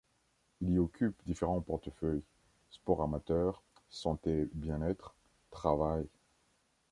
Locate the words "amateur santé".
3.03-4.31